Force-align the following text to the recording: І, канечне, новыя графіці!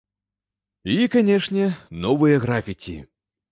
І, 0.93 0.97
канечне, 1.17 1.69
новыя 2.07 2.43
графіці! 2.49 2.99